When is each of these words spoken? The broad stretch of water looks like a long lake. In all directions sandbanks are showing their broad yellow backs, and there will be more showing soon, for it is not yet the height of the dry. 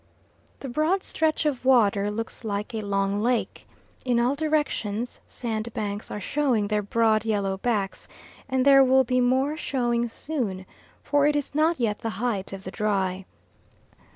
The 0.61 0.67
broad 0.67 1.03
stretch 1.03 1.45
of 1.45 1.63
water 1.63 2.09
looks 2.09 2.43
like 2.43 2.73
a 2.73 2.81
long 2.81 3.21
lake. 3.21 3.67
In 4.03 4.19
all 4.19 4.33
directions 4.33 5.19
sandbanks 5.27 6.09
are 6.09 6.19
showing 6.19 6.67
their 6.69 6.81
broad 6.81 7.23
yellow 7.23 7.57
backs, 7.59 8.07
and 8.49 8.65
there 8.65 8.83
will 8.83 9.03
be 9.03 9.21
more 9.21 9.55
showing 9.55 10.07
soon, 10.07 10.65
for 11.03 11.27
it 11.27 11.35
is 11.35 11.53
not 11.53 11.79
yet 11.79 11.99
the 11.99 12.09
height 12.17 12.51
of 12.51 12.63
the 12.63 12.71
dry. 12.71 13.25